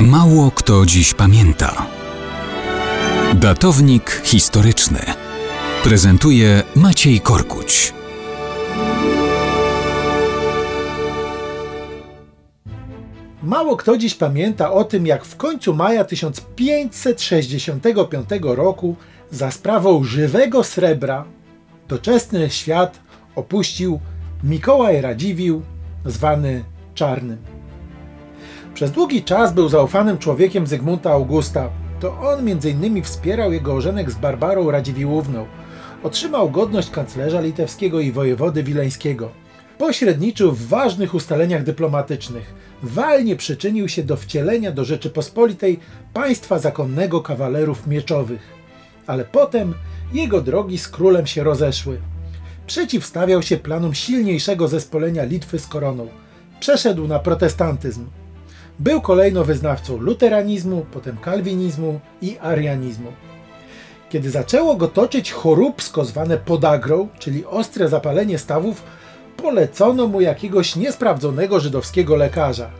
[0.00, 1.86] Mało kto dziś pamięta.
[3.34, 4.98] Datownik historyczny
[5.84, 7.94] prezentuje Maciej Korkuć.
[13.42, 18.96] Mało kto dziś pamięta o tym, jak w końcu maja 1565 roku
[19.30, 21.24] za sprawą żywego srebra
[21.88, 23.00] doczesny świat
[23.34, 24.00] opuścił
[24.44, 25.62] Mikołaj Radziwiłł,
[26.04, 27.55] zwany Czarnym.
[28.76, 31.70] Przez długi czas był zaufanym człowiekiem Zygmunta Augusta.
[32.00, 33.02] To on m.in.
[33.02, 35.46] wspierał jego ożenek z Barbarą Radziwiłłówną.
[36.02, 39.30] Otrzymał godność kanclerza litewskiego i wojewody wileńskiego.
[39.78, 42.54] Pośredniczył w ważnych ustaleniach dyplomatycznych.
[42.82, 45.80] Walnie przyczynił się do wcielenia do Rzeczypospolitej
[46.14, 48.42] państwa zakonnego kawalerów mieczowych.
[49.06, 49.74] Ale potem
[50.12, 52.00] jego drogi z królem się rozeszły.
[52.66, 56.08] Przeciwstawiał się planom silniejszego zespolenia Litwy z koroną.
[56.60, 58.06] Przeszedł na protestantyzm.
[58.78, 63.12] Był kolejno wyznawcą luteranizmu, potem kalwinizmu i arianizmu.
[64.10, 68.82] Kiedy zaczęło go toczyć choróbsko zwane podagrą, czyli ostre zapalenie stawów,
[69.36, 72.70] polecono mu jakiegoś niesprawdzonego żydowskiego lekarza.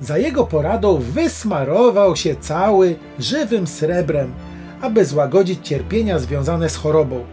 [0.00, 4.32] Za jego poradą wysmarował się cały żywym srebrem,
[4.80, 7.24] aby złagodzić cierpienia związane z chorobą.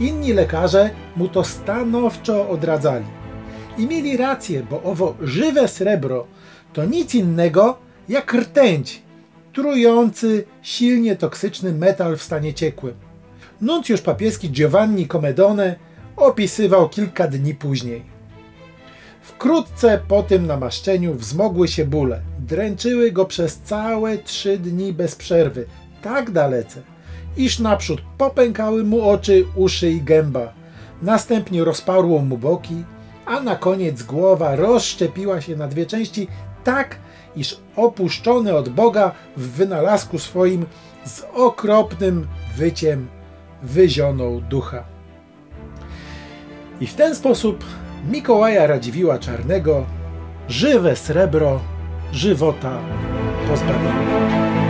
[0.00, 3.21] Inni lekarze mu to stanowczo odradzali.
[3.78, 6.26] I mieli rację, bo owo żywe srebro
[6.72, 7.78] to nic innego
[8.08, 9.02] jak rtęć,
[9.52, 12.94] trujący, silnie toksyczny metal w stanie ciekłym.
[13.60, 15.76] Nuncjusz papieski Giovanni Comedone
[16.16, 18.02] opisywał kilka dni później.
[19.22, 22.20] Wkrótce po tym namaszczeniu wzmogły się bóle.
[22.38, 25.66] Dręczyły go przez całe trzy dni bez przerwy,
[26.02, 26.82] tak dalece,
[27.36, 30.52] iż naprzód popękały mu oczy, uszy i gęba.
[31.02, 32.84] Następnie rozparło mu boki,
[33.32, 36.28] a na koniec głowa rozszczepiła się na dwie części
[36.64, 36.96] tak,
[37.36, 40.66] iż opuszczony od Boga w wynalazku swoim
[41.04, 43.08] z okropnym wyciem
[43.62, 44.84] wyzionął ducha.
[46.80, 47.64] I w ten sposób
[48.10, 49.86] Mikołaja Radziwiła Czarnego
[50.48, 51.60] żywe srebro
[52.12, 52.78] żywota
[53.48, 54.61] pozbawiło.